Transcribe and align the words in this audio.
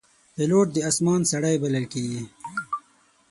پیلوټ 0.35 0.67
د 0.73 0.77
آسمان 0.89 1.21
سړی 1.31 1.55
بلل 1.63 1.85
کېږي. 1.93 2.23